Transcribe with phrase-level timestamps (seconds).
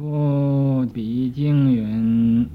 [0.00, 2.48] 不比经云：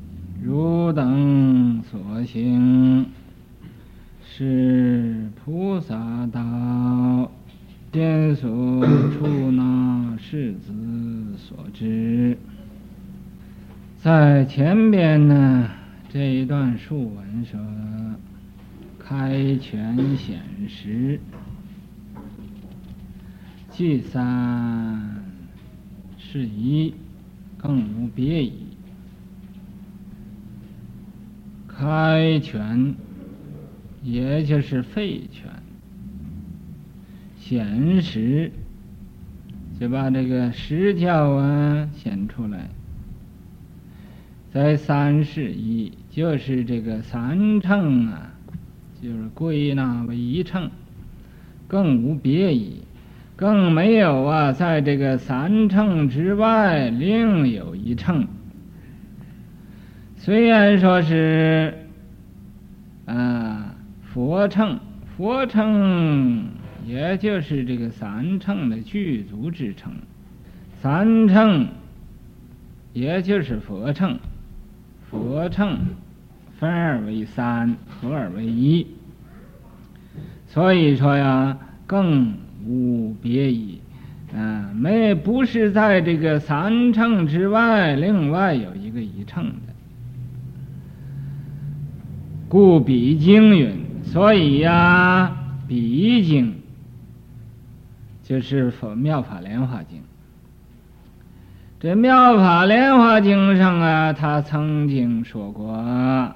[0.44, 3.06] 汝等所行，
[4.24, 7.32] 是菩萨道，
[7.92, 8.50] 见所
[9.12, 10.74] 出那世子
[11.38, 12.36] 所知。
[14.00, 15.70] 在前边呢，
[16.10, 17.60] 这一段书文说，
[18.98, 21.20] 开权显实，
[23.72, 25.24] 具三
[26.18, 26.92] 是一，
[27.66, 28.54] 更无别议。
[31.68, 32.94] 开权，
[34.04, 35.50] 也就是废权；
[37.40, 38.52] 显实，
[39.80, 42.70] 就把这个实教啊显出来。
[44.54, 48.32] 在三事宜，就是这个三乘啊，
[49.02, 50.70] 就是归纳为一乘，
[51.68, 52.84] 更无别议，
[53.36, 58.28] 更没有啊，在这个三乘之外另有一乘。
[60.16, 61.74] 虽然说是
[63.06, 64.80] 啊佛乘，
[65.18, 66.46] 佛乘
[66.86, 69.92] 也就是这个三乘的具足之乘，
[70.82, 71.68] 三乘
[72.94, 74.18] 也就是佛乘。
[75.12, 75.78] 佛乘
[76.58, 78.88] 分而为三，合而为一，
[80.48, 82.34] 所以说呀，更
[82.66, 83.80] 无别议。
[84.34, 89.74] 嗯、啊，没不是在这个三乘之外，另外有一个一乘的。
[92.50, 95.36] 故彼经云，所以呀，
[95.68, 96.56] 彼经
[98.24, 100.00] 就是《佛妙法莲华经》。
[101.80, 106.34] 这《妙法莲华经》上啊，他曾经说过，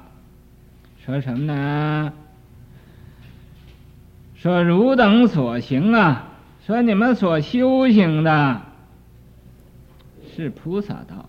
[1.05, 2.13] 说什么呢？
[4.41, 6.29] 说汝等所行啊，
[6.65, 8.61] 说你们所修行的
[10.33, 11.27] 是菩萨道。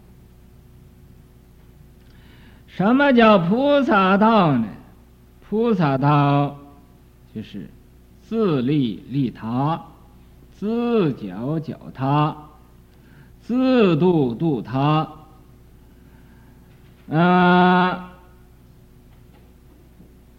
[2.69, 4.69] 什么叫菩萨道呢？
[5.48, 6.56] 菩萨道
[7.34, 7.69] 就是
[8.22, 9.82] 自利利他，
[10.53, 12.37] 自教教他。
[13.42, 15.09] 自度度他，
[17.10, 18.12] 啊，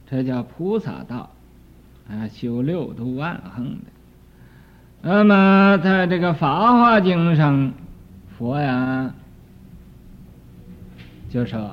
[0.09, 1.29] 这叫菩萨道，
[2.11, 3.85] 啊，修六度万行的。
[5.01, 7.71] 那么，在这个《法华经》上，
[8.37, 9.11] 佛呀
[11.29, 11.71] 就说：“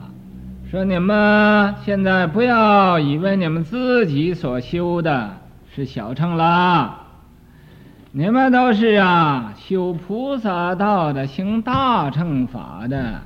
[0.71, 5.37] 说你们现在不要以为你们自己所修的
[5.75, 7.05] 是小乘啦。”
[8.11, 13.21] 你们都是啊，修菩萨道的，行大乘法的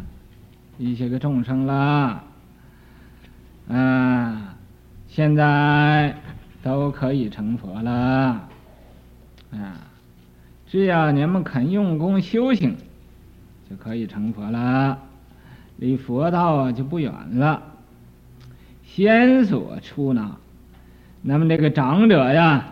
[0.77, 2.25] 一些个众生了，
[3.69, 4.57] 啊，
[5.07, 6.17] 现在
[6.63, 8.49] 都可以成佛了，
[9.53, 9.77] 啊，
[10.67, 12.77] 只要你们肯用功修行，
[13.69, 14.99] 就可以成佛了，
[15.77, 17.63] 离佛道啊就不远了。
[18.85, 20.37] 先所出纳，
[21.23, 22.67] 那么这个长者呀。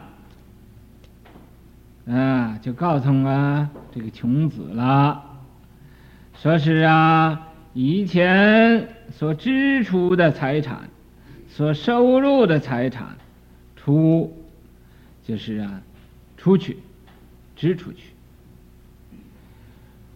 [2.08, 5.22] 啊，就告诉啊这个穷子了，
[6.34, 10.88] 说是啊以前所支出的财产，
[11.48, 13.06] 所收入的财产，
[13.90, 14.32] 出
[15.24, 15.82] 就是啊
[16.36, 16.78] 出去，
[17.56, 18.12] 支出去，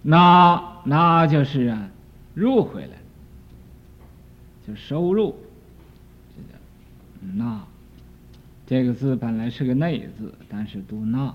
[0.01, 1.91] 那那就是啊
[2.35, 2.97] 入回来，
[4.65, 5.37] 就收入，
[6.37, 6.59] 这个
[7.35, 7.65] 那
[8.65, 11.35] 这个字本来是个内字，但是读那。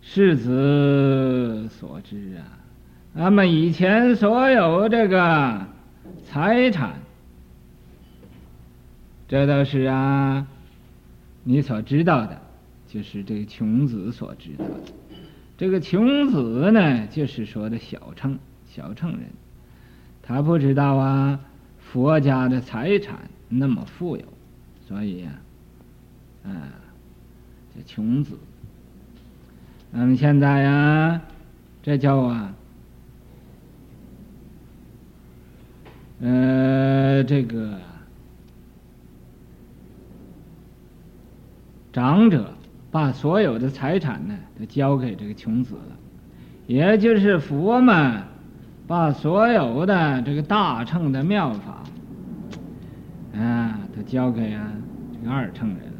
[0.00, 2.46] 世子所知啊，
[3.12, 5.66] 那么以前所有这个
[6.24, 6.94] 财产，
[9.28, 10.46] 这都是啊，
[11.44, 12.40] 你所知道的，
[12.86, 14.74] 就是这个穷子所知道的。
[15.58, 19.20] 这个穷子呢，就是说的小乘小乘人，
[20.22, 21.40] 他不知道啊，
[21.78, 24.24] 佛家的财产那么富有，
[24.86, 25.30] 所以呀，
[26.44, 26.72] 啊，
[27.76, 28.38] 这穷子。
[29.90, 31.20] 那么现在呀，
[31.82, 32.54] 这叫啊，
[36.20, 37.78] 呃，这个
[41.98, 42.54] 长者
[42.92, 45.96] 把所有的财产呢都交给这个穷子了，
[46.68, 48.22] 也就是佛们
[48.86, 51.82] 把所有的这个大乘的妙法，
[53.36, 54.72] 啊，都交给啊
[55.12, 55.98] 这个二乘人了。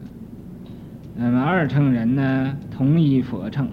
[1.16, 3.68] 那么二乘人呢，同一佛乘。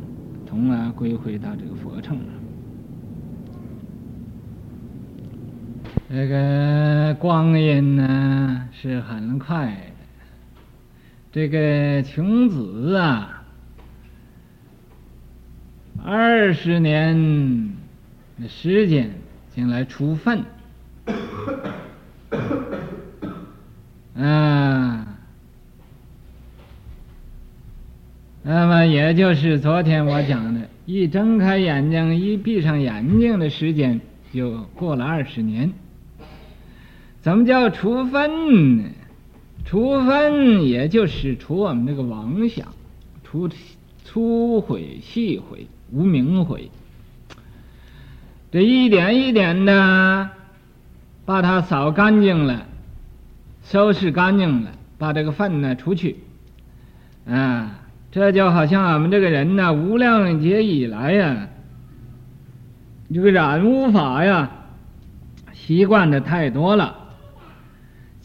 [0.48, 2.24] 从而归回到这个佛乘了。
[6.10, 9.76] 这个光阴呢是很快。
[11.36, 13.44] 这个穷子啊，
[16.02, 17.74] 二十年
[18.42, 19.12] 的时间
[19.54, 20.46] 进来除粪，
[24.18, 25.18] 啊，
[28.42, 34.00] 那么也就是昨天我讲的，一睁开眼睛，一闭上眼睛的时间
[34.32, 35.74] 就过了二十年。
[37.20, 38.86] 怎么叫除粪呢？
[39.66, 42.68] 除分也就是除我们这个妄想，
[43.24, 43.50] 除
[44.04, 46.70] 粗毁、细毁、无明毁，
[48.52, 50.30] 这一点一点的
[51.26, 52.68] 把它扫干净了，
[53.64, 56.18] 收拾干净了，把这个粪呢除去，
[57.28, 57.80] 啊，
[58.12, 61.48] 这就好像我们这个人呢，无量劫以来呀，
[63.12, 64.52] 这个染污法呀，
[65.54, 67.00] 习惯的太多了。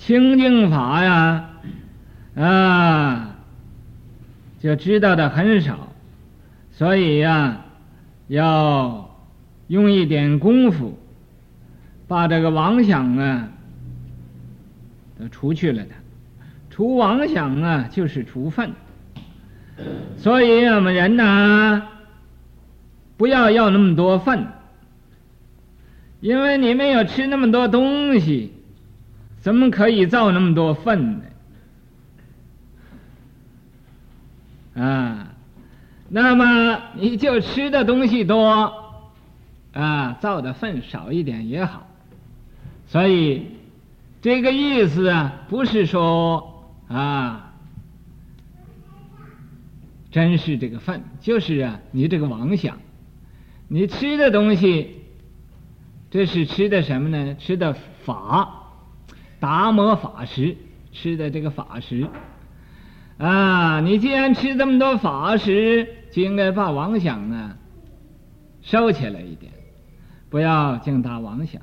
[0.01, 1.51] 清净法呀，
[2.35, 3.37] 啊，
[4.59, 5.93] 就知道的很少，
[6.73, 7.61] 所以呀，
[8.27, 9.15] 要
[9.69, 10.99] 用一点功夫，
[12.09, 13.49] 把这个妄想啊
[15.19, 15.91] 都除去了的。
[16.71, 18.73] 除妄想啊，就是除粪。
[20.17, 21.83] 所以我们人呐，
[23.19, 24.47] 不要要那么多粪，
[26.21, 28.55] 因为你没有吃那么多东西。
[29.41, 31.19] 怎么可以造那么多粪
[34.75, 34.83] 呢？
[34.83, 35.35] 啊，
[36.09, 38.73] 那么你就吃的东西多，
[39.73, 41.87] 啊，造的粪少一点也好。
[42.87, 43.47] 所以
[44.21, 47.55] 这个意思啊，不是说啊，
[50.11, 52.79] 真是这个粪，就是啊，你这个妄想，
[53.69, 54.99] 你吃的东西，
[56.11, 57.35] 这是吃的什么呢？
[57.37, 57.73] 吃的
[58.05, 58.60] 法。
[59.41, 60.57] 达摩法食
[60.93, 62.07] 吃的这个法食
[63.19, 67.57] 啊，你既然吃这么多法食，就应该把妄想呢
[68.63, 69.53] 收起来一点，
[70.29, 71.61] 不要净打妄想。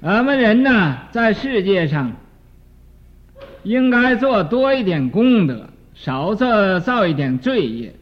[0.00, 2.12] 我们人呢，在世界上
[3.64, 7.94] 应该做多一点功德，少做造一点罪业。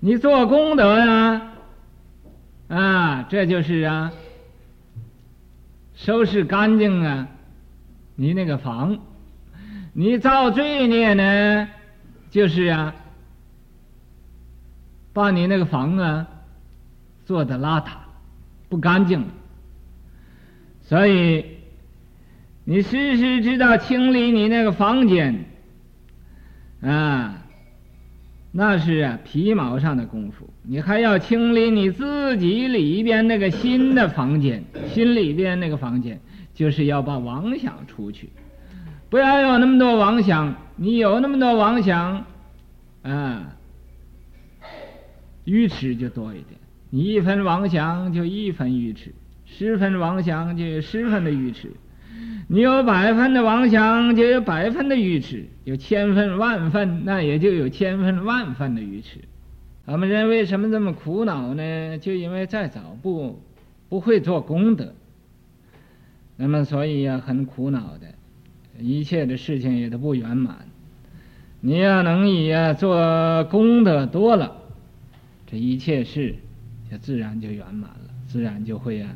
[0.00, 1.42] 你做功德呀，
[2.68, 4.10] 啊，这就是啊。
[5.94, 7.28] 收拾干净啊，
[8.16, 8.98] 你那个房，
[9.92, 11.68] 你造罪孽呢，
[12.30, 12.94] 就是啊，
[15.12, 16.26] 把你那个房啊
[17.24, 17.88] 做的邋遢，
[18.68, 19.24] 不干净。
[20.82, 21.58] 所以
[22.64, 25.44] 你时时知道清理你那个房间
[26.80, 27.38] 啊。
[28.54, 34.62] 那是啊，皮毛上的功夫，你还要清理你自己里边那个心的房间，
[34.92, 36.20] 心里边那个房间，
[36.52, 38.28] 就是要把妄想出去，
[39.08, 40.54] 不要有那么多妄想。
[40.76, 42.26] 你有那么多妄想，
[43.02, 43.56] 啊，
[45.44, 46.60] 愚痴就多一点。
[46.90, 49.14] 你一分妄想就一分愚痴，
[49.46, 51.72] 十分妄想就有十分的愚痴。
[52.48, 59.20] 你有百分的妄想，就有百分的愚痴；有千分万分，那也就有千分万分的愚痴。
[59.84, 61.98] 我们人为什么这么苦恼呢？
[61.98, 63.40] 就因为再早不
[63.88, 64.92] 不会做功德，
[66.36, 68.06] 那么所以呀，很苦恼的，
[68.78, 70.58] 一切的事情也都不圆满。
[71.60, 74.56] 你要能以呀做功德多了，
[75.46, 76.34] 这一切事
[76.90, 79.08] 就自然就圆满了，自然就会呀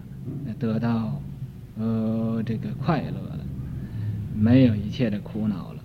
[0.58, 1.20] 得到。
[1.78, 3.45] 呃，这个快乐了，
[4.35, 5.83] 没有一切的苦恼了。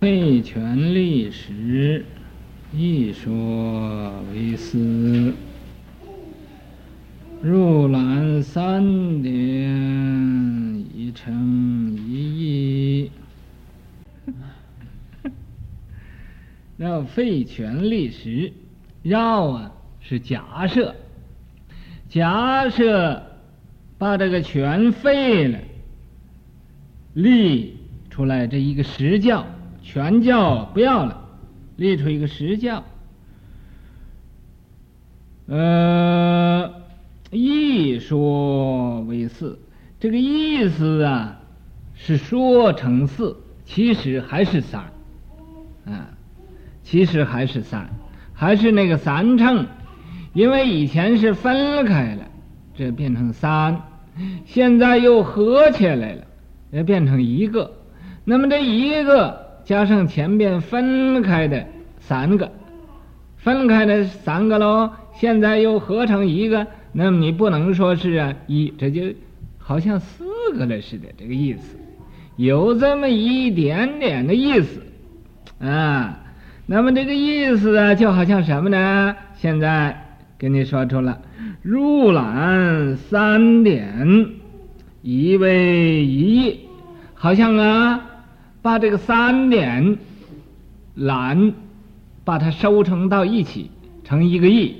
[0.00, 2.04] 废权利时，
[2.72, 5.32] 一说为四，
[7.40, 9.32] 入览三典，
[10.92, 13.10] 已成一亿。
[16.76, 18.52] 那废权利时，
[19.04, 20.96] 绕啊是假设，
[22.08, 23.22] 假设。
[23.98, 25.58] 把这个全废了，
[27.14, 27.76] 立
[28.10, 29.46] 出来这一个实教，
[29.82, 31.28] 全教不要了，
[31.76, 32.84] 立出一个实教。
[35.46, 36.82] 呃，
[37.30, 39.58] 义说为四，
[39.98, 41.40] 这个意思啊
[41.94, 44.82] 是说成四，其实还是三，
[45.86, 46.10] 啊，
[46.82, 47.88] 其实还是三，
[48.34, 49.66] 还是那个三乘，
[50.34, 52.24] 因为以前是分开了。
[52.76, 53.80] 这变成三，
[54.44, 56.22] 现在又合起来了，
[56.70, 57.72] 也变成一个。
[58.24, 61.66] 那么这一个加上前边分开的
[61.98, 62.52] 三个，
[63.36, 66.66] 分开的三个喽，现在又合成一个。
[66.92, 69.02] 那么你不能说是啊一，这就
[69.58, 70.24] 好像四
[70.56, 71.78] 个了似的，这个意思，
[72.36, 74.82] 有这么一点点的意思
[75.58, 76.20] 啊。
[76.66, 79.14] 那么这个意思啊，就好像什么呢？
[79.34, 81.20] 现在跟你说出了，
[81.66, 84.28] 入览三点，
[85.02, 86.60] 一位一，
[87.12, 88.00] 好像啊，
[88.62, 89.98] 把这个三点
[90.94, 91.54] 览，
[92.24, 93.68] 把它收成到一起，
[94.04, 94.76] 成一个亿，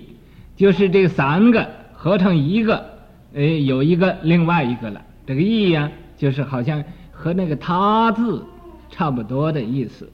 [0.55, 2.87] 就是这三个合成一个，
[3.35, 5.03] 哎，有一个另外一个了。
[5.27, 8.47] 这个亿呀、就是好像和那个他字
[8.93, 10.09] 差不多的意思。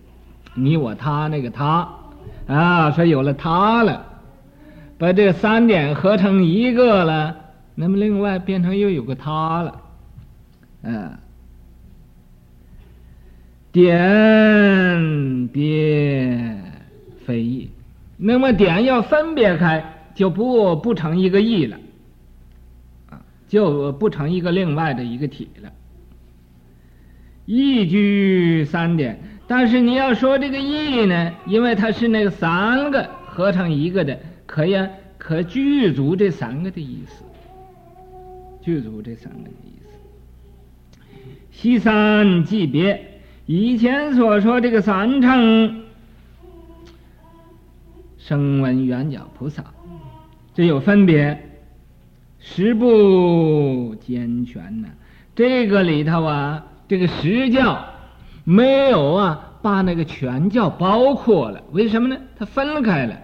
[0.55, 1.87] 你我他那个他，
[2.47, 4.07] 啊，说有了他了，
[5.03, 7.37] 把这三点合成一个了，
[7.75, 9.83] 那么另外变成又有个他了，
[10.83, 11.19] 嗯，
[13.73, 16.57] 点别
[17.27, 17.69] 非义，
[18.17, 21.77] 那么点要分别开，就不不成一个义了，
[23.49, 25.73] 就不成一个另外的一个体了，
[27.45, 29.21] 义居三点。
[29.49, 34.17] 但是你要说这个义呢，因为它是那个三个合成一个的，
[34.53, 34.77] 可以
[35.17, 37.25] 可具足这三个的意思，
[38.61, 39.89] 具足这三个的意思。
[41.51, 45.85] 西三即别，以前所说这个三乘，
[48.19, 49.65] 声闻缘觉菩萨，
[50.53, 51.49] 这有分别，
[52.39, 54.89] 十不兼全呢。
[55.35, 57.87] 这个里头啊，这个十教。
[58.45, 62.19] 没有啊，把那个全教包括了，为什么呢？
[62.37, 63.19] 它分开了，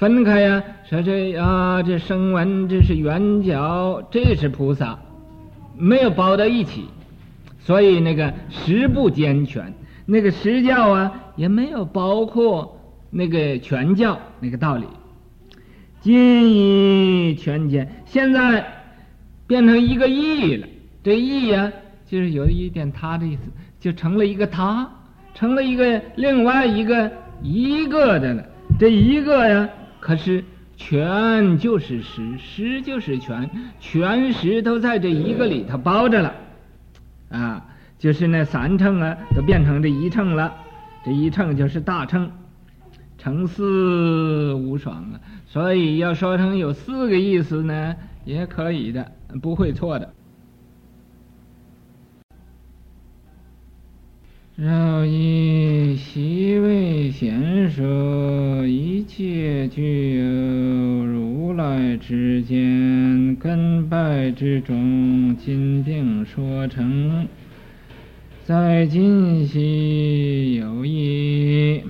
[0.00, 4.98] 分开呀、说这啊，这声闻这是圆觉，这是菩萨，
[5.76, 6.86] 没有包到一起，
[7.58, 9.74] 所以那个实不兼全，
[10.06, 12.80] 那个实教啊也没有包括
[13.10, 14.86] 那个全教那个道理。
[16.00, 18.64] 今以全兼，现在
[19.46, 20.66] 变成一个义了，
[21.02, 21.70] 这义呀、
[22.06, 23.42] 就是有一点他的意思。
[23.78, 24.90] 就成了一个他，
[25.34, 28.42] 成了一个另外一个一个的了。
[28.78, 29.68] 这一个呀，
[30.00, 30.42] 可是
[30.76, 36.34] 全就是实，实就是全，全实都在这一个里头包着了。
[37.28, 37.66] 啊，
[37.98, 40.52] 就是那三乘啊，都变成这一乘了。
[41.04, 42.30] 这一乘就是大乘，
[43.18, 45.20] 乘四无双啊。
[45.46, 50.12] 所以要说成有四个意思呢，也可以的，不会错的。
[54.56, 60.24] 饶益昔为先说，一切具有
[61.06, 67.26] 如来之见，根败之中，今并说成。
[68.44, 71.82] 在今昔有义，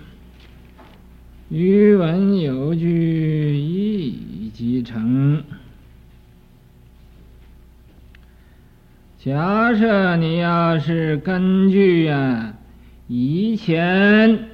[1.49, 5.43] 余闻有据，一即成。
[9.23, 12.55] 假设你要是根据啊。
[13.07, 14.47] 以前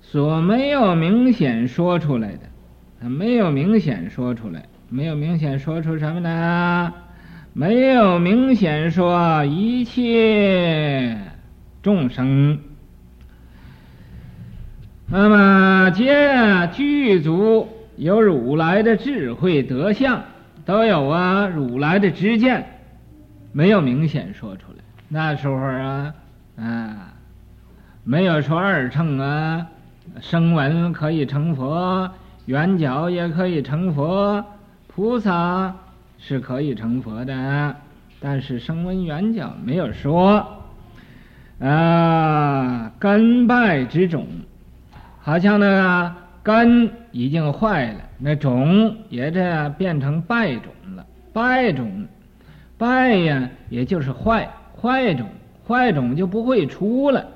[0.00, 6.92] 所没有明显说出来的，没有明显说出来，没有明显说出什么呢？
[7.52, 11.18] 没有明显说一切
[11.82, 12.60] 众生。
[15.08, 17.66] 那么，皆具足
[17.96, 20.22] 有如来的智慧德相，
[20.64, 22.73] 都有啊如来的知见，
[23.56, 24.78] 没有明显说出来。
[25.08, 26.14] 那时候啊，
[26.56, 27.14] 啊。
[28.02, 29.66] 没有说二乘啊，
[30.20, 32.10] 声闻可以成佛，
[32.44, 34.44] 缘觉也可以成佛，
[34.88, 35.74] 菩萨
[36.18, 37.76] 是可以成佛的，
[38.20, 40.46] 但是声闻缘觉没有说。
[41.60, 44.26] 啊，根败之种，
[45.20, 51.06] 好像那个根已经坏了，那种也这变成败种了。
[51.32, 52.06] 败种，
[52.76, 54.50] 败呀，也就是坏，
[54.80, 55.28] 坏种，
[55.66, 57.28] 坏种就不会出了。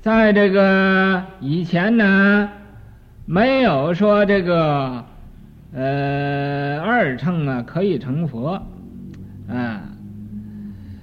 [0.00, 2.50] 在这个以前呢，
[3.26, 5.04] 没有说这个，
[5.72, 8.62] 呃，二乘啊可以成佛，
[9.48, 9.82] 啊，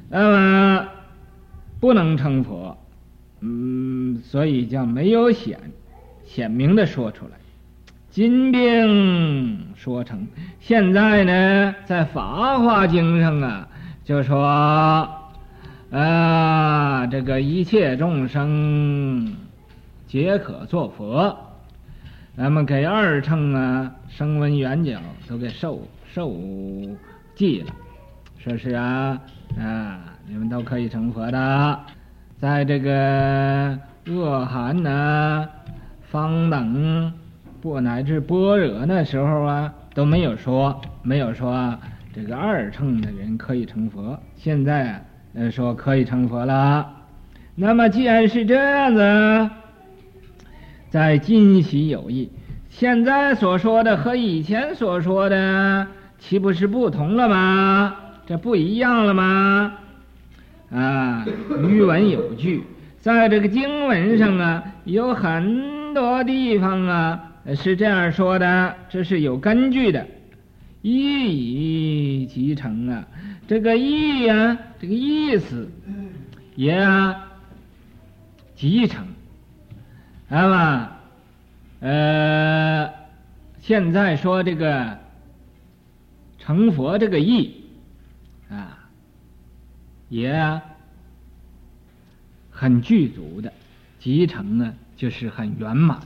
[0.09, 0.87] 那么
[1.79, 2.77] 不能成佛，
[3.41, 5.59] 嗯，所以叫没有显
[6.23, 7.31] 显明的说出来。
[8.11, 10.27] 金并说成，
[10.59, 13.67] 现在呢，在《法华经》上啊，
[14.03, 15.17] 就说。
[15.91, 19.35] 啊，这个一切众生
[20.07, 21.37] 皆可作佛，
[22.37, 26.33] 咱们给二乘啊，声闻缘觉都给受受
[27.35, 27.73] 记了，
[28.37, 29.19] 说是啊
[29.59, 31.79] 啊，你们都可以成佛的。
[32.39, 33.77] 在这个
[34.07, 35.45] 恶寒呢，
[36.09, 37.11] 方等
[37.61, 41.77] 不乃至般若那时候啊，都没有说没有说
[42.13, 44.19] 这个二乘的人可以成佛。
[44.35, 45.01] 现在啊。
[45.33, 46.85] 呃，说可以成佛了。
[47.55, 49.49] 那么既然是这样子，
[50.89, 52.29] 在今昔有异。
[52.67, 55.87] 现在所说的和以前所说的，
[56.19, 57.95] 岂不是不同了吗？
[58.25, 59.71] 这不一样了吗？
[60.69, 61.25] 啊，
[61.69, 62.63] 语文有据，
[62.99, 70.07] 在这个经文上啊，有很多地方啊是这样说的，这是有根据的。
[70.81, 73.07] 意以即成啊，
[73.47, 75.69] 这个意呀，这个意思
[76.55, 77.27] 也啊，
[78.55, 79.05] 即成，
[80.27, 80.91] 那么
[81.81, 82.89] 呃，
[83.61, 84.97] 现在说这个
[86.39, 87.63] 成佛这个意
[88.49, 88.77] 啊。
[90.09, 90.61] 也
[92.49, 93.53] 很具足的，
[93.97, 96.01] 即成呢，就是很圆满，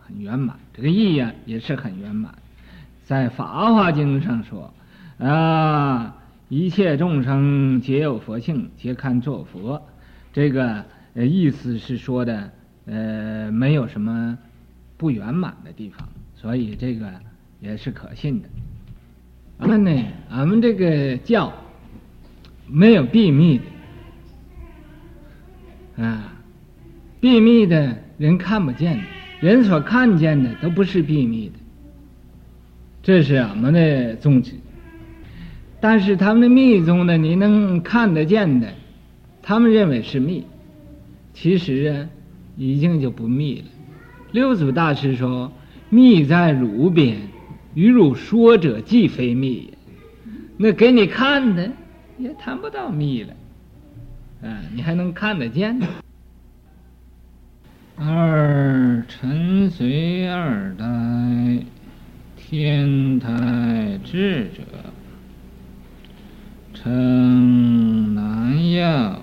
[0.00, 0.56] 很圆满。
[0.78, 2.32] 这个意呀，也是很圆满。
[3.02, 4.72] 在《法华经》上说，
[5.18, 6.16] 啊，
[6.48, 9.82] 一切众生皆有佛性，皆堪作佛。
[10.32, 10.84] 这个
[11.16, 12.52] 意思是说的，
[12.86, 14.38] 呃，没有什么
[14.96, 17.12] 不圆满的地方，所以这个
[17.58, 18.48] 也是可信的。
[19.58, 21.52] 俺们呢，俺们这个教。
[22.70, 23.58] 没有秘密
[25.96, 26.34] 的啊，
[27.18, 29.02] 秘密的人看不见的，
[29.40, 31.54] 人所看见的都不是秘密的，
[33.02, 34.52] 这是俺们的宗旨。
[35.80, 38.72] 但是他们的密宗呢，你能看得见的，
[39.42, 40.44] 他们认为是密，
[41.34, 42.08] 其实啊，
[42.56, 43.66] 已经就不密了。
[44.32, 45.52] 六祖大师说
[45.90, 47.16] ：“密在汝边，
[47.74, 49.78] 与汝说者即非密也。”
[50.58, 51.70] 那给你看的。
[52.18, 53.32] 也谈不到密了，
[54.42, 55.78] 啊，你还能看得见？
[58.00, 60.84] 二辰随二代，
[62.36, 64.62] 天台智者，
[66.72, 69.20] 称南药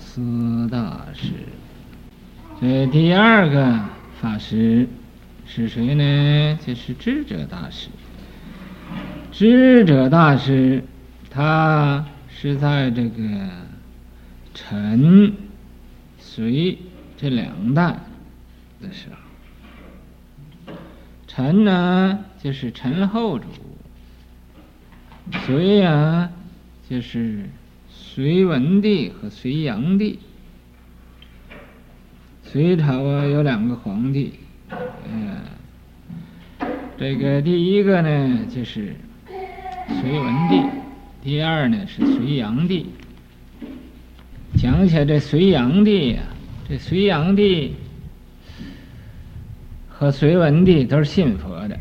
[0.00, 1.32] 师大师。
[2.60, 3.80] 这第二个
[4.20, 4.88] 法师
[5.44, 6.58] 是谁呢？
[6.64, 7.88] 就是智者大师。
[9.32, 10.84] 智者大师。
[11.28, 13.14] 他是在这个
[14.54, 15.34] 辰、
[16.18, 16.78] 隋
[17.16, 17.96] 这两代
[18.80, 19.08] 的时
[20.66, 20.74] 候，
[21.26, 23.46] 辰呢就是陈后主，
[25.46, 26.30] 隋啊
[26.88, 27.48] 就是
[27.90, 30.18] 隋文帝和隋炀帝。
[32.42, 34.34] 隋朝啊有两个皇帝，
[35.10, 35.40] 嗯，
[36.96, 38.94] 这个第一个呢就是
[39.88, 40.62] 隋文帝。
[41.22, 42.86] 第二呢是隋炀帝，
[44.56, 46.22] 讲起来这隋炀帝呀，
[46.68, 47.76] 这隋炀帝
[49.88, 51.78] 和隋文帝都是信佛的，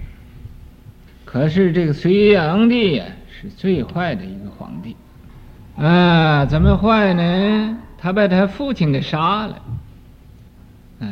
[1.26, 4.96] 可是这个隋炀帝呀是最坏的一个皇帝，
[5.76, 7.78] 啊，怎么坏呢？
[7.98, 9.62] 他把他父亲给杀了，
[11.00, 11.08] 啊，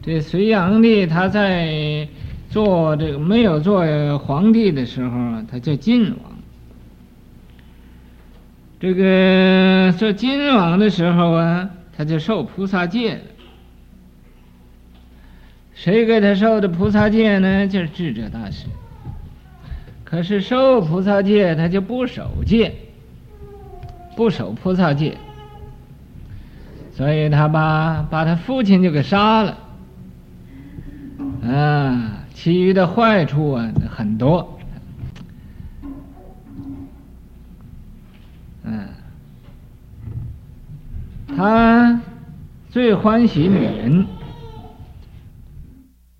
[0.00, 2.06] 这隋炀帝他在
[2.50, 6.18] 做这个没有做皇帝的时候，他叫晋王。
[8.78, 11.68] 这个做晋王的时候啊，
[12.00, 13.20] 他就受菩萨戒。
[15.74, 17.68] 谁给他受的菩萨戒呢？
[17.68, 18.64] 就是智者大师。
[20.02, 22.74] 可是受菩萨戒，他就不守戒，
[24.16, 25.18] 不守菩萨戒，
[26.94, 29.58] 所以他把把他父亲就给杀了。
[31.44, 34.58] 啊，其余的坏处啊很多。
[41.40, 41.98] 他
[42.68, 44.06] 最欢喜女人，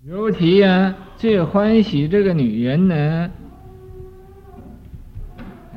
[0.03, 3.29] 尤其呀、最欢喜这个女人呢，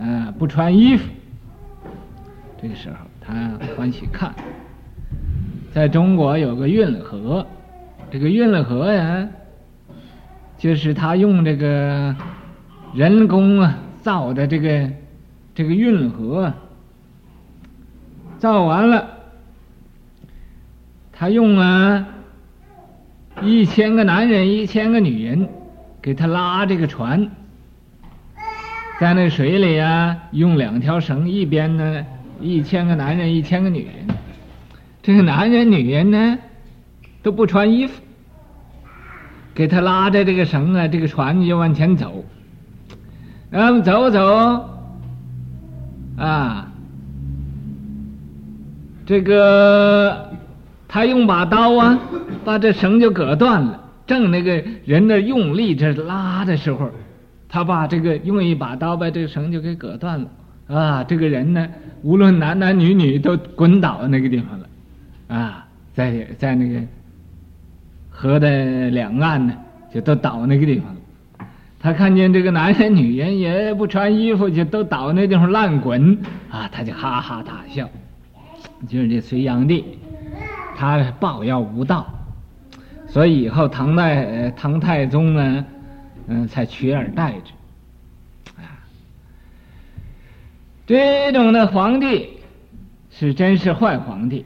[0.01, 1.07] 啊，不穿衣服。
[2.57, 4.35] 这个时候，他欢喜看。
[5.75, 7.47] 在中国有个运河，
[8.11, 9.29] 这个运河呀，
[10.57, 12.17] 就是他用这个
[12.95, 14.91] 人工啊造的这个
[15.55, 16.51] 这个运河，
[18.39, 19.11] 造完了。
[21.17, 22.05] 他用啊，
[23.41, 25.49] 一千个男人，一千个女人，
[26.03, 27.31] 给他拉这个船，
[28.99, 32.05] 在那水里啊，用两条绳，一边呢，
[32.41, 34.17] 一千个男人，一千个女人，
[35.03, 36.37] 这个男人女人呢，
[37.23, 38.03] 都不穿衣服，
[39.55, 42.25] 给他拉着这个绳啊，这个船就往前走，
[43.51, 44.69] 然后走走，
[46.19, 46.73] 啊，
[49.07, 50.34] 这个。
[50.95, 51.99] 他用把刀啊，
[52.45, 53.81] 把这绳就割断了。
[54.07, 56.89] 正那个人的用力这拉的时候，
[57.49, 60.29] 他把这个用一把刀把这个绳就给割断了。
[60.69, 61.69] 啊，这个人呢，
[62.03, 64.67] 无论男男女女都滚倒那个地方了。
[65.27, 66.81] 啊，在在那个
[68.09, 69.53] 河的两岸呢，
[69.93, 70.95] 就都倒那个地方。
[71.81, 76.17] 他看见这个男人女人也不穿衣服，就都倒那地方乱滚
[76.53, 77.91] 啊，他就哈哈大笑。
[78.89, 79.85] 就是这隋炀帝，
[80.77, 82.07] 他抱要无道，
[83.07, 85.65] 所以以后唐代唐太宗呢，
[86.27, 87.53] 嗯、才取而代之。
[88.57, 88.83] 啊，
[90.87, 92.39] 这种的皇帝
[93.11, 94.45] 是真是坏皇帝。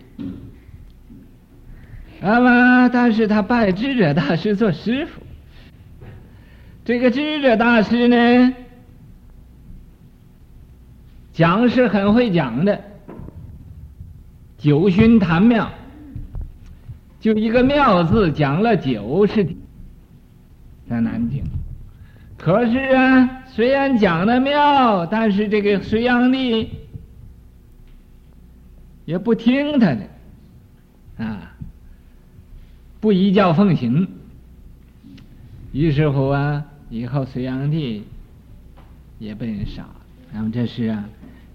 [2.20, 5.22] 那么，但是他拜智者大师做师傅。
[6.84, 8.54] 这个智者大师呢，
[11.32, 12.82] 讲是很会讲的。
[14.56, 15.70] 九旬谈妙，
[17.20, 19.56] 就一个妙字讲了九十天，
[20.88, 21.42] 在南京。
[22.36, 26.68] 可是啊，虽然讲的妙，但是这个隋炀帝
[29.04, 31.52] 也不听他的，啊，
[33.00, 34.08] 不依教奉行。
[35.72, 36.64] 于是乎啊。
[36.90, 38.02] 以后隋炀帝
[39.18, 39.96] 也被人杀了，
[40.32, 41.04] 那么这是啊，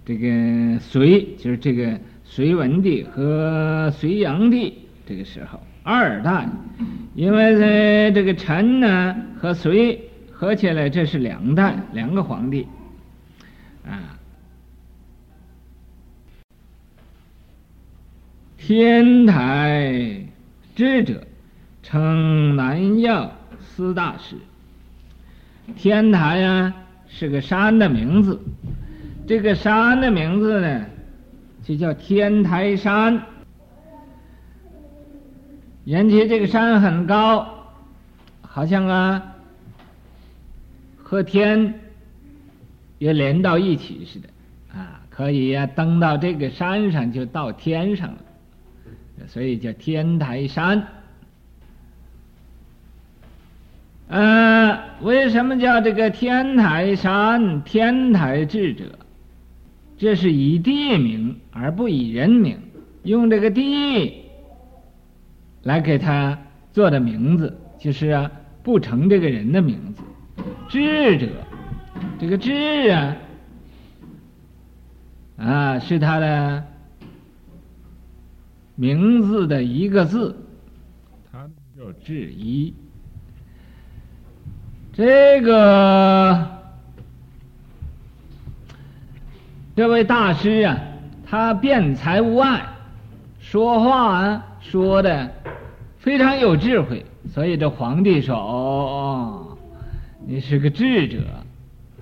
[0.06, 6.48] 这个隋就是这个隋文帝和隋炀帝这个时候二代，
[7.14, 12.66] 因为在这个陈呢和隋合起来，这是两代两个皇帝
[13.86, 14.18] 啊。
[18.56, 20.24] 天台
[20.74, 21.26] 智者
[21.82, 24.36] 称南药司大师。
[25.76, 26.74] 天台呀，
[27.06, 28.40] 是个山的名字，
[29.26, 30.86] 这个山的名字呢，
[31.62, 33.20] 就叫天台山。
[35.84, 37.46] 因其这个山很高，
[38.40, 39.22] 好像啊，
[40.96, 41.74] 和天
[42.98, 44.28] 也连到一起似的，
[44.72, 48.18] 啊，可以呀，登到这个山上就到天上了，
[49.26, 50.86] 所以叫天台山。
[54.08, 58.84] 呃，为什么叫这个天台山、天台智者？
[59.98, 62.58] 这是以地名而不以人名，
[63.02, 64.23] 用这个地
[65.64, 66.38] 来给他
[66.72, 68.30] 做的名字，就是啊，
[68.62, 70.02] 不成这个人的名字。
[70.68, 71.26] 智者，
[72.18, 73.16] 这个智啊，
[75.36, 76.64] 啊，是他的
[78.74, 80.36] 名字的一个字，
[81.32, 82.74] 他叫智一。
[84.92, 86.48] 这个
[89.74, 90.78] 这位大师啊，
[91.26, 92.64] 他辩才无碍，
[93.40, 95.30] 说话啊说的
[96.04, 99.56] 非常有智慧，所以这皇帝说：“哦，
[100.26, 101.16] 你是个智者，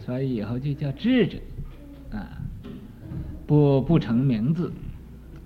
[0.05, 1.37] 所以以后就叫智者，
[2.11, 2.27] 啊，
[3.47, 4.73] 不不成名字。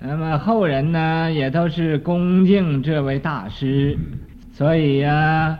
[0.00, 3.94] 那么后人呢，也都是恭敬这位大师，
[4.54, 5.58] 所以呀、”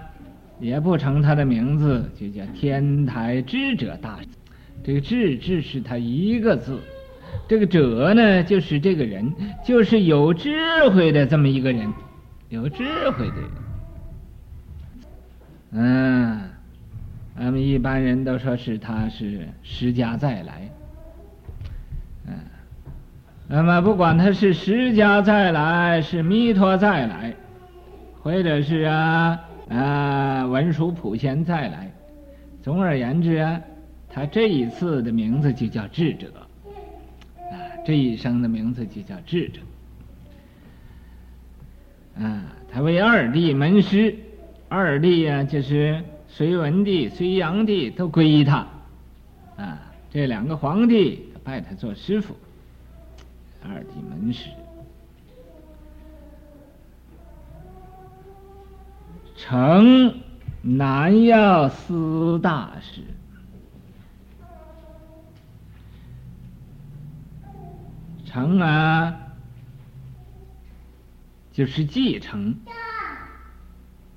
[0.58, 4.28] 也不成他的名字，就叫天台智者大师。
[4.82, 6.78] 这个智智是他一个字，
[7.46, 9.30] 这个者呢，就是这个人，
[9.66, 11.92] 就是有智慧的这么一个人，
[12.56, 13.50] 有智慧的人。
[15.72, 16.40] 嗯，
[17.38, 20.70] 咱们一般人都说是他是释迦再来。
[22.26, 22.34] 嗯，
[23.46, 27.34] 那么不管他是释迦再来，是弥陀再来，
[28.22, 29.38] 或者是啊。
[29.68, 31.90] 啊，文殊普贤再来。
[32.62, 33.60] 总而言之啊，
[34.08, 36.28] 他这一次的名字就叫智者，
[37.50, 39.60] 啊，这一生的名字就叫智者。
[42.18, 44.16] 啊，他为二帝门师，
[44.68, 48.66] 二帝啊，就是隋文帝、隋炀帝都皈依他，
[49.56, 49.78] 啊，
[50.10, 52.34] 这两个皇帝拜他做师傅，
[53.62, 54.48] 二帝门师。
[59.38, 60.20] 称
[60.62, 63.02] 南药司大师，
[68.24, 69.14] 承啊，
[71.56, 72.54] 就是继承、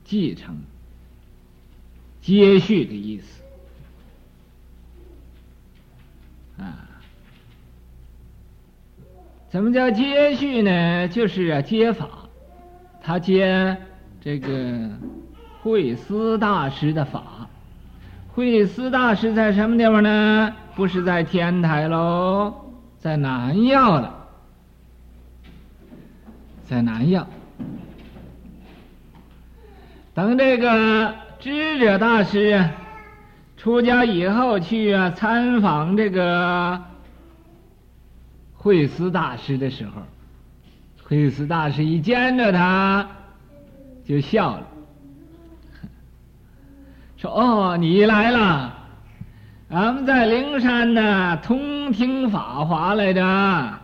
[0.04, 0.60] 继承、
[2.19, 3.41] 接续的意思
[6.62, 6.84] 啊。
[9.49, 11.08] 怎么叫接续呢？
[11.08, 12.10] 就是啊，接法，
[13.02, 13.78] 他接。
[14.21, 14.89] 这个
[15.62, 17.47] 慧思大师的法，
[18.34, 20.54] 慧思大师在什么地方呢？
[20.75, 22.54] 不是在天台喽，
[22.97, 24.18] 在南药了，
[26.69, 27.25] 在南药。
[30.13, 32.63] 等这个智者大师
[33.58, 36.79] 出家以后去啊参访这个
[38.53, 40.03] 慧思大师的时候，
[41.03, 43.08] 慧思大师一见着他。
[44.08, 44.67] 就笑了，
[47.17, 48.73] 说：“哦，你来了，
[49.69, 53.79] 俺们在灵山呢，通听法华来着。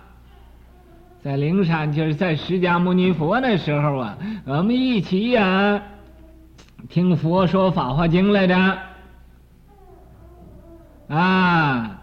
[1.26, 5.84] 在灵山就是在释迦牟尼佛那时候啊，我们一起呀、啊，
[6.88, 8.78] 听佛说《法华经》来着。
[11.08, 12.00] 啊，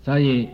[0.00, 0.48] 所以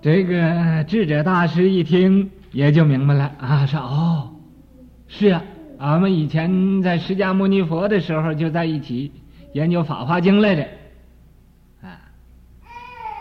[0.00, 4.30] 这个智者大师一听也就明白了啊，说哦，
[5.08, 5.42] 是啊。”
[5.80, 9.10] 俺们以前在释迦牟尼佛的时候就在一起
[9.54, 10.62] 研究《法华经》来着，
[11.82, 11.98] 啊！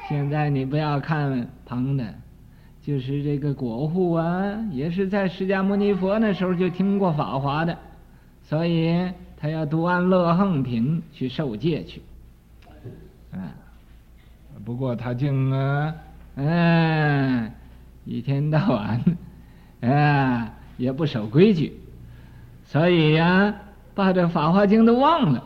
[0.07, 2.05] 现在你不要看旁的，
[2.87, 7.77] 就是这个果护啊，也是在释迦牟尼佛那时候就听过法华的，
[8.43, 12.01] 所以他要读完乐横品去受戒去，
[13.33, 13.51] 啊！
[14.63, 15.93] 不过他竟啊，
[16.35, 17.51] 嗯，
[18.05, 19.03] 一天到晚
[19.81, 21.77] 啊也不守规矩。
[22.63, 23.53] 所以呀，
[23.93, 25.43] 把这《法华经》都忘了，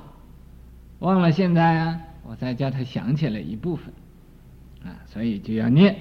[1.00, 1.32] 忘了。
[1.32, 3.92] 现在啊，我再叫他想起来一部分，
[4.86, 5.96] 啊，所以就要念。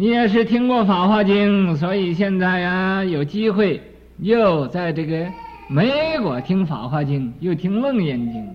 [0.00, 3.82] 你也是听过《法华经》，所以现在呀，有机会
[4.18, 5.28] 又在这个
[5.68, 8.48] 美国听《法华经》，又听《楞严经》，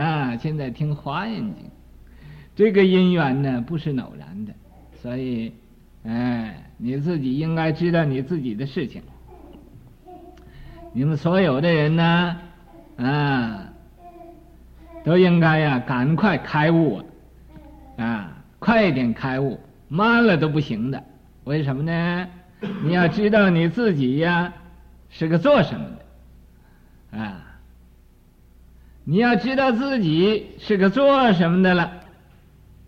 [0.00, 1.52] 啊，现在听《华严经》，
[2.54, 4.54] 这个因缘呢，不是偶然的，
[5.02, 5.52] 所以，
[6.04, 6.62] 哎。
[6.78, 9.02] 你自己应该知道你自己的事情。
[10.92, 12.36] 你们所有的人呢，
[12.96, 13.68] 啊，
[15.04, 17.02] 都应该呀，赶快开悟，
[17.96, 21.02] 啊，快点开悟，慢了都不行的。
[21.44, 22.28] 为什么呢？
[22.82, 24.52] 你要知道你自己呀，
[25.10, 25.86] 是个做什么
[27.10, 27.58] 的，啊，
[29.04, 32.00] 你要知道自己是个做什么的了，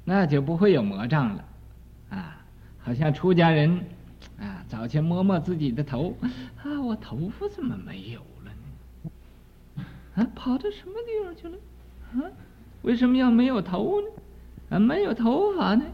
[0.05, 1.45] 那就不会有魔障了。
[2.11, 2.35] 啊
[2.79, 3.79] 好像出家人，
[4.41, 8.51] 啊，早前摸摸自己的头，啊，我头发怎么没有了
[9.77, 9.85] 呢？
[10.17, 11.57] 啊，跑到什么地方去了？
[12.15, 12.33] 啊，
[12.81, 14.07] 为什么要没有头呢？
[14.71, 15.85] 啊，没有头发呢？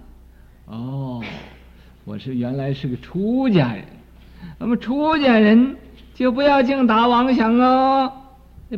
[0.67, 1.23] 哦，
[2.05, 3.85] 我是原来是个出家人。
[4.59, 5.77] 那么出家人
[6.15, 8.13] 就不要净打妄想哦，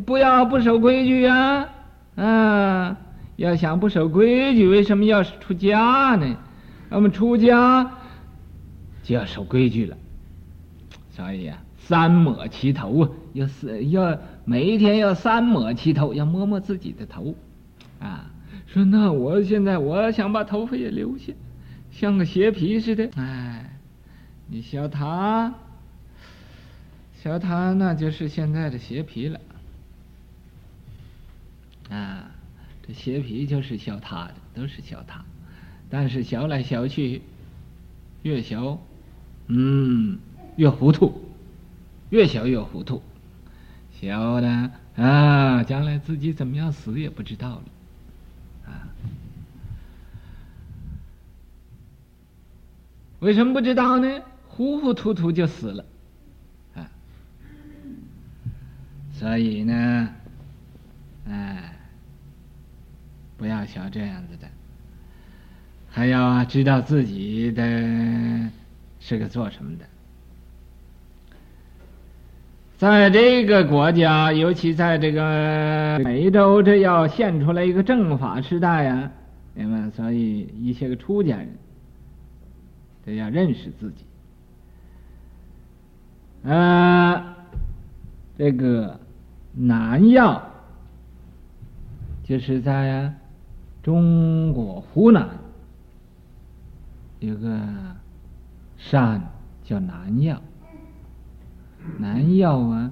[0.05, 1.69] 不要不守规矩啊！
[2.15, 2.97] 啊，
[3.35, 6.37] 要想不守规矩，为什么要出家呢？
[6.89, 7.91] 那么出家。
[9.03, 9.95] 就要守规矩了，
[11.11, 17.33] 所以啊，三抹其头啊，要是要每一天要三抹其头，要摸摸自己的头，
[18.01, 18.29] 啊，
[18.65, 21.31] 说那我现在我想把头发也留下，
[21.99, 23.79] 像个鞋皮似的，哎，
[24.45, 25.51] 你削他，
[27.23, 29.41] 小他那就是现在的鞋皮了，
[31.89, 32.29] 啊，
[32.85, 35.25] 这鞋皮就是小他的，都是小他，
[35.89, 37.23] 但是削来削去，
[38.21, 38.79] 越削。
[39.47, 40.19] 嗯，
[40.55, 41.33] 越糊涂，
[42.11, 43.01] 越削越糊涂，
[43.91, 47.63] 削的啊，将来自己怎么样死也不知道了，
[53.19, 54.21] 为什么不知道呢？
[54.47, 55.85] 糊糊涂涂就死了，
[56.75, 56.89] 啊！
[59.13, 60.09] 所以呢，
[61.27, 61.73] 哎，
[63.37, 64.47] 不要学这样子的，
[65.89, 67.63] 还要知道自己的。
[68.99, 69.85] 是个做什么的？
[72.77, 79.11] 在这个国家，尤其在这个美洲，这要现出来一个正法时代呀，
[79.53, 79.89] 明白？
[79.91, 81.47] 所以一些个出家人，
[83.07, 84.05] 得要认识自己。
[86.47, 87.37] 啊，
[88.37, 88.99] 这个
[89.53, 90.51] 南药，
[92.23, 93.15] 就是在
[93.81, 95.29] 中国湖南
[97.19, 97.59] 有个。
[98.79, 99.31] 山
[99.63, 100.39] 叫南药，
[101.97, 102.91] 南药啊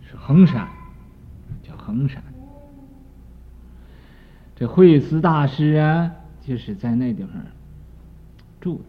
[0.00, 0.66] 是衡山，
[1.62, 2.24] 叫衡山。
[4.56, 6.10] 这慧思大师啊，
[6.40, 7.32] 就是在那地方
[8.62, 8.84] 住的。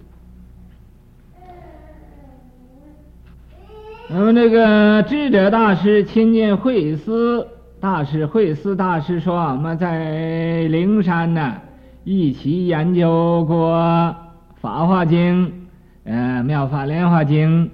[4.14, 7.48] 那么那个智者大师亲近慧思
[7.80, 11.56] 大师，慧思大师说：“我们在灵山呢，
[12.04, 13.74] 一起研究过
[14.60, 15.48] 《法华经》。”
[16.04, 17.68] 呃，《妙法莲华经》，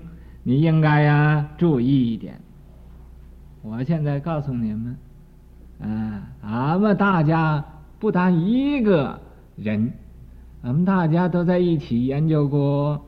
[0.43, 2.39] 你应该呀注意一点。
[3.63, 4.95] 我现在告诉你们，
[5.81, 7.65] 啊，俺们大家
[7.97, 9.19] 不单一个
[9.55, 9.91] 人，
[10.61, 12.95] 俺们大家都在一起研究过《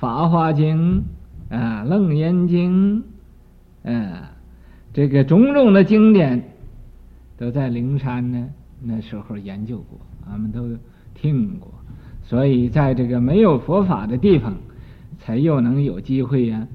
[0.00, 1.00] 法华经》
[1.48, 3.00] 啊，《楞严经》
[3.82, 4.22] 嗯，
[4.92, 6.42] 这个种种的经典，
[7.36, 8.48] 都在灵山呢。
[8.82, 9.98] 那时候研究过，
[10.30, 10.68] 俺们都
[11.14, 11.72] 听过，
[12.22, 14.54] 所以在这个没有佛法的地方。
[15.20, 16.66] 才又能有机会呀，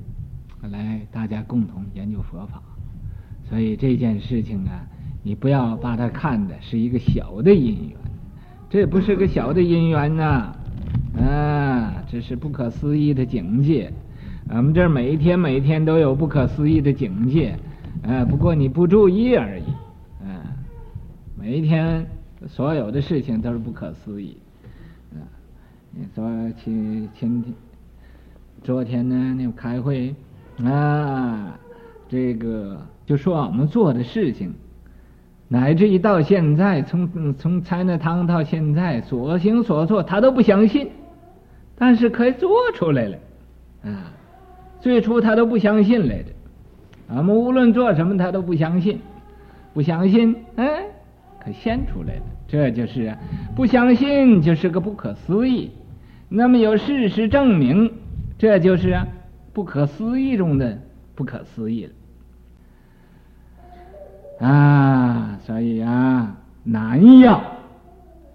[0.69, 2.61] 来大家共同研究佛法。
[3.49, 4.85] 所以这件事情啊，
[5.23, 7.97] 你不要把它看的是一个小的因缘，
[8.69, 10.53] 这不是个小的因缘呐，
[11.17, 13.91] 啊，这是不可思议的境界。
[14.49, 17.57] 俺们这儿每一天每一天都有不可思议的境界，
[18.03, 19.63] 啊，不过你不注意而已，
[20.23, 20.43] 啊，
[21.37, 22.05] 每一天
[22.47, 24.37] 所有的事情都是不可思议，
[25.13, 25.17] 啊，
[25.91, 27.53] 你说前前天、
[28.63, 30.13] 昨天呢，那开会
[30.63, 31.59] 啊，
[32.07, 32.79] 这个。
[33.05, 34.53] 就说我们做的事情，
[35.49, 40.89] 乃至于到现在，从从参那汤到现在所行所做，他都不相信，
[41.75, 43.17] 但是可以做出来了，
[43.83, 44.13] 啊，
[44.83, 46.29] 最初他都不相信来着，
[47.07, 48.99] 俺们无论做什么，他都不相信，
[49.73, 50.83] 不相信，哎，
[51.39, 53.17] 可现出来了，这就是啊
[53.55, 55.71] 不相信，就是个不可思议。
[56.27, 57.93] 那么有事实证明，
[58.37, 59.07] 这就是啊
[59.53, 60.77] 不可思议中的
[61.15, 61.85] 不可思议
[64.41, 64.45] 了。
[64.45, 67.41] 啊，所以啊，南药，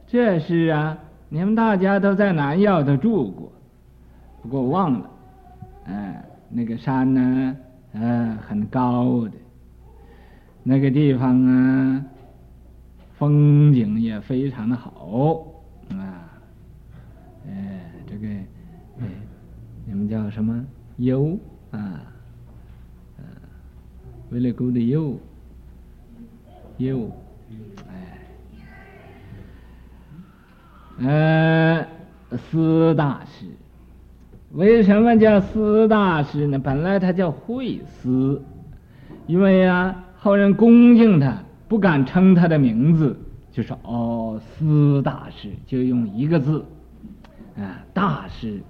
[0.06, 0.96] 这是啊，
[1.28, 3.52] 你们大家都在南药都住过，
[4.40, 5.10] 不过忘了，
[5.84, 7.56] 哎，那个山呢，
[7.92, 9.32] 呃，很高的，
[10.62, 12.04] 那个地方啊，
[13.18, 15.46] 风景也非常的好
[15.90, 16.40] 啊，
[17.46, 19.06] 哎，这个，哎，
[19.86, 20.64] 你们叫什么？
[20.96, 21.38] 优
[21.70, 22.02] 啊，
[23.18, 23.24] 呃
[24.32, 25.18] ，very good 优。
[26.78, 27.10] 有，
[27.88, 28.18] 哎，
[31.00, 31.86] 呃，
[32.36, 33.46] 师大师，
[34.52, 36.58] 为什么叫司大师呢？
[36.58, 38.42] 本来他叫慧思，
[39.26, 41.36] 因为、啊，后人恭敬他，
[41.68, 43.14] 不敢称他的名字，
[43.52, 46.64] 就说哦，司大师，就用一个字，
[47.58, 48.60] 啊，大师，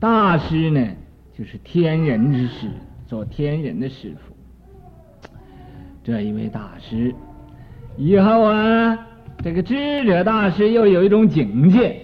[0.00, 0.88] 大师呢，
[1.36, 2.68] 就是天人之师，
[3.06, 5.28] 做天人的师傅，
[6.02, 7.14] 这一位大师。
[7.98, 8.98] 以后啊，
[9.42, 12.00] 这个智者大师又有一种境界，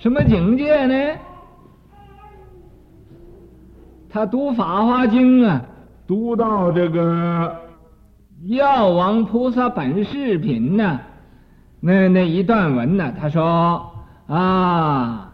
[0.00, 1.18] 什么境界呢？
[4.08, 5.62] 他读《法华经》啊，
[6.06, 7.60] 读到这个
[8.44, 11.00] 药王菩萨本事品呢，
[11.80, 13.92] 那那一段文呢，他说
[14.28, 15.32] 啊，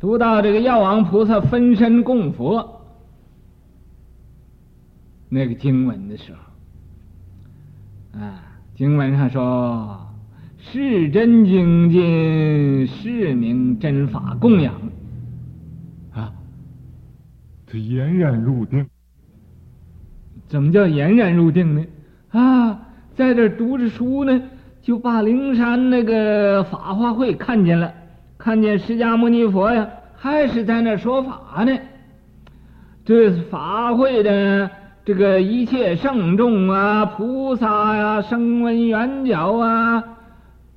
[0.00, 2.80] 读到这个药王菩萨分身供佛。
[5.28, 8.42] 那个经文的时候，啊，
[8.74, 10.00] 经文上说
[10.72, 14.74] ：“是真精进，是名真法供养。”
[16.12, 16.32] 啊，
[17.66, 18.86] 他俨然入定。
[20.48, 21.84] 怎么叫俨然入定呢？
[22.30, 22.78] 啊，
[23.14, 24.42] 在这读着书呢，
[24.82, 27.92] 就把灵山那个法华会看见了，
[28.36, 31.78] 看见释迦牟尼佛呀，还是在那说法呢。
[33.04, 34.70] 这法会的。
[35.06, 40.02] 这个一切圣众啊，菩萨呀、啊，声闻缘觉啊，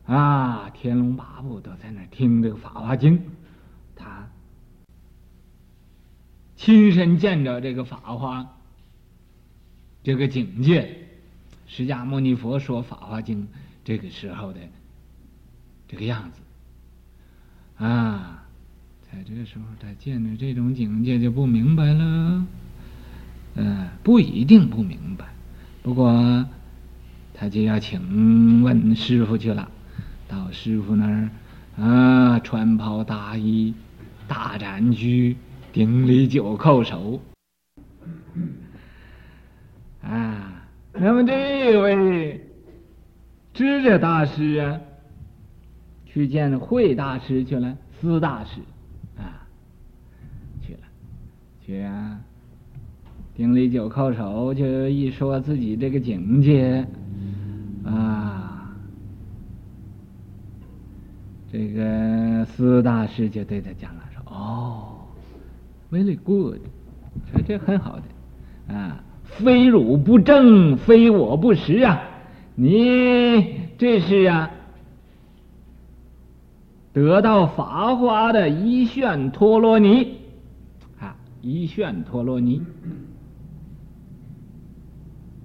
[0.09, 3.19] 啊，天龙八部都在那听这个《法华经》，
[3.95, 4.27] 他
[6.55, 8.57] 亲身见着这个法华
[10.03, 11.07] 这个境界，
[11.67, 13.43] 释迦牟尼佛说《法华经》
[13.85, 14.59] 这个时候的
[15.87, 16.41] 这个样子，
[17.85, 18.43] 啊，
[19.11, 22.47] 在这个时候他见着这种境界就不明白了。
[23.53, 25.27] 呃，不一定不明白，
[25.83, 26.43] 不过
[27.35, 29.69] 他就要请问师傅去了。
[30.29, 31.29] 到师傅那儿
[31.83, 33.73] 啊，穿袍大衣，
[34.27, 35.35] 大展居，
[35.73, 37.19] 顶礼九叩首。
[40.03, 40.63] 啊，
[40.93, 42.45] 那么这位
[43.53, 44.79] 智者大师啊，
[46.05, 48.61] 去见慧大师去了，司大师
[49.17, 49.47] 啊，
[50.61, 50.79] 去了，
[51.65, 52.19] 去啊。
[53.35, 56.85] 顶礼九叩首，就一说自己这个境界
[57.85, 58.58] 啊，
[61.51, 64.99] 这个师大师就对他讲了，说：“哦
[65.91, 66.59] ，very good，
[67.31, 72.01] 说这很好的啊，非汝不正，非我不实啊，
[72.55, 74.51] 你这是啊，
[76.93, 80.17] 得到法华的一炫陀罗尼
[80.99, 82.61] 啊，一炫陀罗尼。”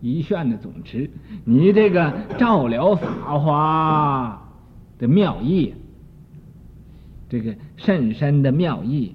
[0.02, 1.11] 一炫的总持，
[1.44, 4.52] 你这个照了法华
[4.98, 5.72] 的妙义，
[7.35, 9.12] 这个甚深的妙意，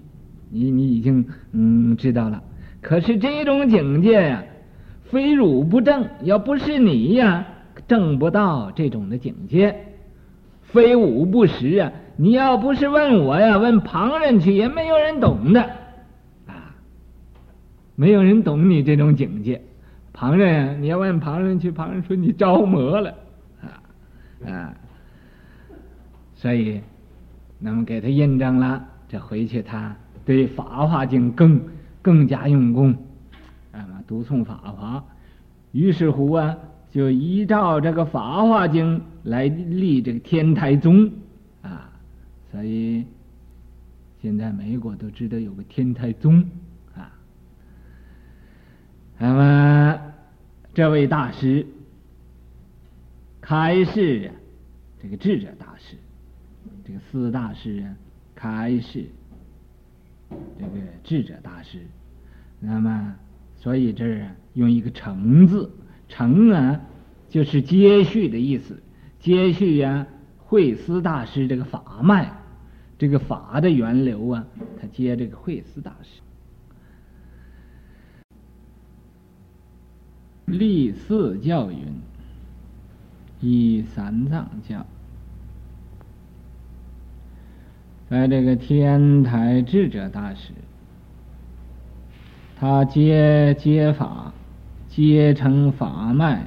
[0.50, 2.44] 你你已经嗯知道了。
[2.82, 4.44] 可是这种境界呀，
[5.06, 7.48] 非汝不证，要不是你呀，
[7.88, 9.74] 证不到这种的境界；
[10.64, 15.62] 非吾不识啊，你要不是问我呀，问旁人去也没有人懂的，
[16.46, 16.76] 啊，
[17.96, 19.62] 没有人懂你这种境界。
[20.12, 23.16] 旁人，你要问旁人去，旁人说你着魔了，
[23.62, 23.80] 啊
[24.46, 24.74] 啊，
[26.36, 26.82] 所以，
[27.60, 29.96] 那么给他印证了，这回去他
[30.26, 31.62] 对《法华经》更
[32.02, 32.96] 更加用功，
[33.72, 35.04] 啊，读诵法华，
[35.72, 36.58] 于是乎啊，
[36.90, 41.12] 就依照这个《法华经》来立这个天台宗，
[41.62, 41.90] 啊，
[42.52, 43.06] 所以
[44.22, 46.44] 现在美国都知道有个天台宗，
[46.96, 47.12] 啊，
[49.18, 50.00] 那么。
[50.72, 51.66] 这位大师
[53.42, 54.32] 开示，
[55.02, 55.48] 这个智者，
[56.90, 57.94] 这个四大师啊，
[58.34, 59.06] 开始
[60.58, 60.72] 这个
[61.04, 61.86] 智者大师。
[62.60, 63.16] 那么，
[63.58, 65.72] 所以这儿，用一个承字，
[66.08, 66.82] 承啊，
[67.30, 68.82] 就是接续的意思，
[69.20, 70.08] 接续呀，
[70.40, 72.34] 慧思大师这个法脉，
[72.98, 74.48] 这个法的源流啊，
[74.82, 76.22] 他接这个慧思大师。
[80.48, 82.02] 立四教云：
[83.42, 84.84] 依三藏教，
[88.10, 90.52] 在这个天台智者大师，
[92.60, 94.34] 他接接法，
[94.88, 96.42] 接成法脉，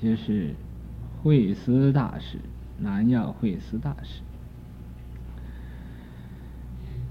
[0.00, 0.54] 就是
[1.22, 2.38] 慧思大师，
[2.78, 4.22] 南药慧思大师。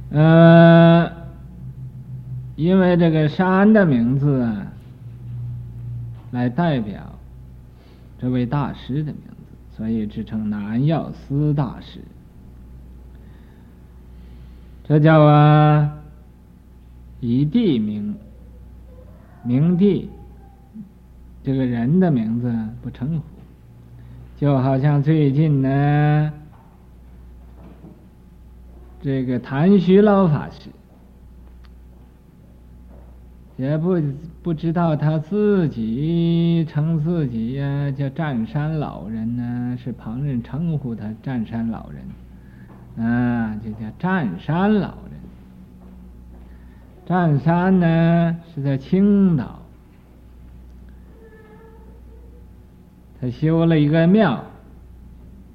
[0.09, 1.11] 呃，
[2.55, 4.67] 因为这个山的名字啊。
[6.31, 7.19] 来代表
[8.17, 11.99] 这位大师的名字，所以只称南药思大师。
[14.91, 15.99] 这叫啊，
[17.21, 18.13] 以地名，
[19.41, 20.09] 名地，
[21.45, 23.23] 这个人的名字不称呼，
[24.35, 26.33] 就好像最近呢，
[29.01, 30.69] 这个谭徐老法师。
[33.55, 34.01] 也不
[34.43, 42.03] 不知道他自己称自己呀、叫占山老人呢，是旁人称呼他占山老人，
[42.97, 44.95] 啊，就叫占山老人。
[47.05, 49.59] 占山呢是在青岛，
[53.19, 54.43] 他修了一个庙，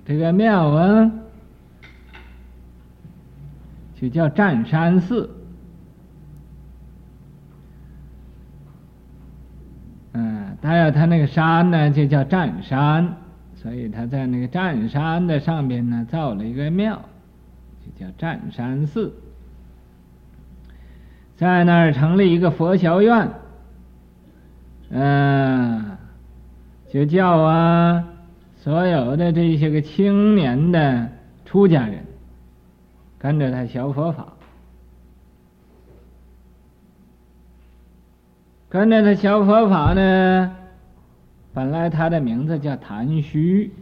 [0.04, 1.10] 这个庙啊，
[3.94, 5.30] 就叫占山寺。
[10.12, 13.16] 嗯还有他那个山呢，就叫占山，
[13.54, 17.00] 所以他在那个占山的上边呢，造了一个庙，
[17.98, 19.14] 叫占山寺，
[21.36, 23.30] 在那儿成立一个佛学院，
[24.90, 25.96] 嗯，
[26.90, 28.04] 就叫啊，
[28.56, 31.08] 所有的这些个青年的
[31.44, 32.04] 出家人，
[33.18, 34.32] 跟着他学佛法。
[38.68, 40.56] 跟着他学佛法呢，
[41.54, 43.72] 本来他的名字叫谭虚，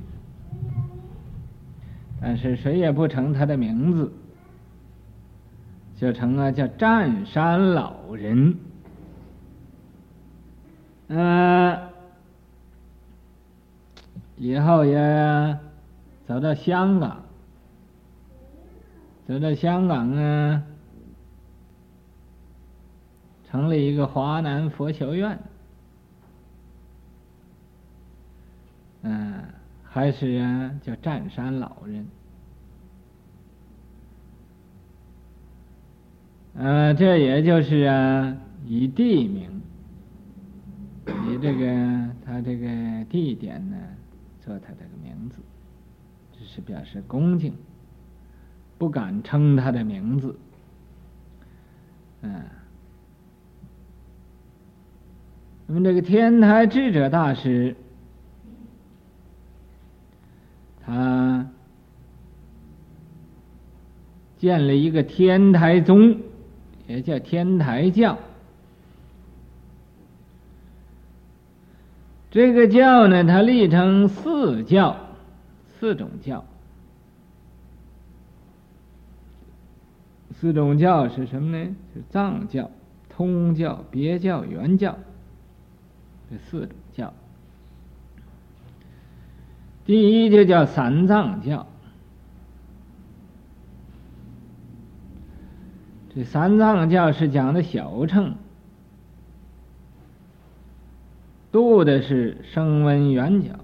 [2.26, 4.10] 但是谁也不称他的名字，
[5.94, 8.56] 就称啊叫占山老人。
[11.08, 11.78] 嗯，
[14.36, 15.58] 以后也
[16.26, 17.22] 走到香港，
[19.28, 20.62] 走到香港啊。
[23.50, 25.38] 成立一个华南佛学院，
[29.02, 29.44] 嗯，
[29.94, 32.04] 还是啊叫占山老人，
[36.54, 38.36] 呃，这也就是啊
[38.66, 39.62] 以地名，
[41.28, 42.66] 以这个他这个
[43.08, 43.76] 地点呢
[44.40, 45.36] 做他这个名字，
[46.32, 47.54] 只是表示恭敬，
[48.76, 50.36] 不敢称他的名字，
[52.22, 52.42] 嗯。
[55.68, 57.76] 那么这个天台智者大师，
[60.86, 61.48] 他
[64.38, 66.18] 建了一个天台宗，
[66.86, 68.18] 也叫天台教。
[72.30, 74.96] 这个教呢，它立成四教，
[75.78, 76.44] 四种教。
[80.32, 81.76] 四种教是什么呢？
[81.94, 82.70] 是藏教、
[83.08, 84.98] 通教、别教、圆教。
[86.28, 87.14] 这四种教，
[89.84, 91.66] 第一就叫三藏教。
[96.14, 98.36] 这三藏教是讲的小乘，
[101.50, 103.58] 度的是声闻缘觉，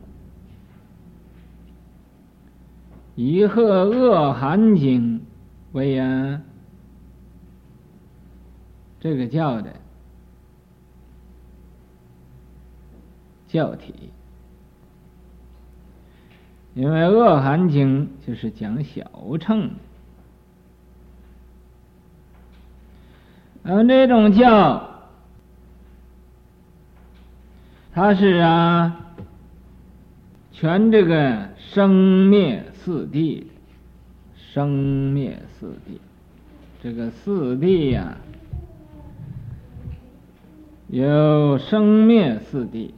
[3.15, 5.25] 以贺恶寒经
[5.73, 6.43] 为啊
[8.99, 9.73] 这个教的
[13.47, 14.11] 教体，
[16.75, 19.03] 因为恶寒经就是讲小
[19.39, 19.75] 乘的，
[23.65, 24.89] 而这种教。
[27.93, 29.15] 它是啊，
[30.53, 33.45] 全这个生灭四谛，
[34.37, 34.71] 生
[35.13, 35.99] 灭四谛，
[36.81, 38.17] 这个四谛呀，
[40.87, 42.93] 有生灭四谛，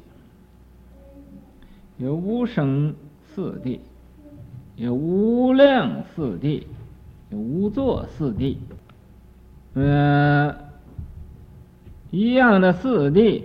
[1.97, 2.95] 有无生
[3.35, 3.80] 四谛，
[4.76, 6.64] 有无量四谛，
[7.30, 8.57] 有无作四谛，
[9.74, 10.57] 呃，
[12.11, 13.45] 一样的四谛。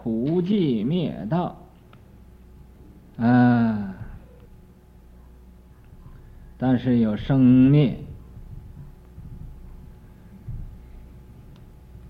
[0.00, 1.58] 苦寂灭道，
[3.16, 3.96] 啊，
[6.56, 7.98] 但是有生灭，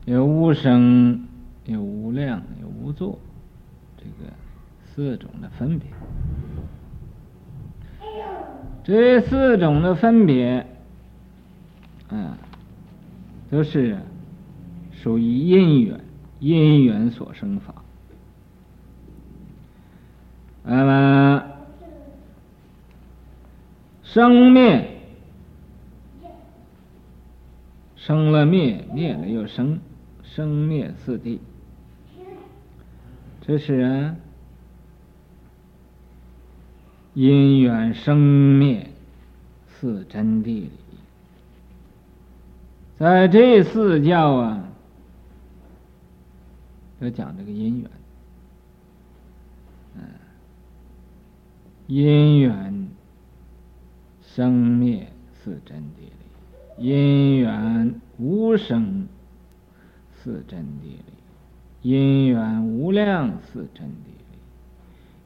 [0.05, 1.27] 有无生，
[1.65, 3.19] 有无量，有无作，
[3.97, 4.31] 这个
[4.85, 5.89] 四种的分别。
[8.89, 10.67] 这四种的分别，
[12.09, 12.37] 啊，
[13.49, 13.99] 都是
[14.91, 16.01] 属于因缘。
[16.41, 17.75] 因缘所生法，
[20.63, 21.45] 那么
[24.05, 24.89] 生灭，
[27.97, 29.81] 生了灭，灭了又生，
[30.23, 31.41] 生灭四谛，
[33.41, 34.15] 这是啊，
[37.19, 38.91] 因缘生灭
[39.67, 40.71] 四真谛里，
[42.97, 44.69] 在这四教啊。
[47.01, 47.91] 要讲这个因缘，
[49.97, 50.03] 嗯，
[51.89, 52.89] 因缘
[54.23, 55.09] 生灭
[55.43, 56.03] 四真谛
[56.77, 59.09] 理，因缘无生
[60.15, 61.03] 四真谛理，
[61.83, 63.91] 因缘无量四真谛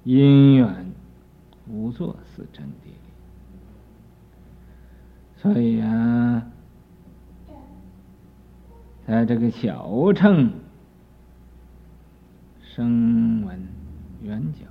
[0.05, 0.87] 理，因缘
[1.69, 2.97] 无作四真谛里。
[5.37, 6.51] 所以啊，
[9.07, 10.53] 在这个小乘。
[12.75, 13.69] 声闻
[14.23, 14.65] 缘觉，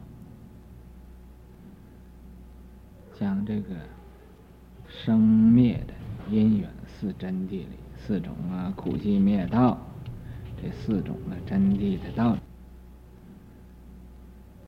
[3.13, 3.75] 讲这个
[4.87, 5.93] 生灭的
[6.27, 9.77] 因缘四真谛里四种啊，苦集灭道
[10.59, 12.39] 这四种的真谛的道理。